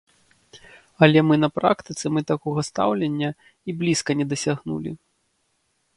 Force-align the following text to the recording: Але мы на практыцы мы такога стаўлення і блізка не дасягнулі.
Але 1.07 1.19
мы 1.31 1.35
на 1.43 1.49
практыцы 1.57 2.05
мы 2.15 2.21
такога 2.33 2.59
стаўлення 2.69 3.29
і 3.35 3.69
блізка 3.83 4.11
не 4.23 4.31
дасягнулі. 4.33 4.91